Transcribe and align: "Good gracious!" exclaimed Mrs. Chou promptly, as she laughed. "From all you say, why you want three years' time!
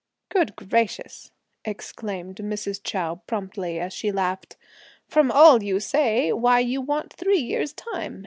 "Good 0.29 0.55
gracious!" 0.55 1.29
exclaimed 1.63 2.37
Mrs. 2.37 2.81
Chou 2.83 3.21
promptly, 3.27 3.79
as 3.79 3.93
she 3.93 4.11
laughed. 4.11 4.57
"From 5.07 5.29
all 5.29 5.61
you 5.61 5.79
say, 5.79 6.33
why 6.33 6.57
you 6.57 6.81
want 6.81 7.13
three 7.13 7.37
years' 7.37 7.73
time! 7.73 8.19